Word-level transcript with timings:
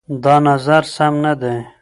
دا 0.23 0.35
نظر 0.47 0.83
سم 0.95 1.13
نه 1.23 1.33
دی. 1.41 1.55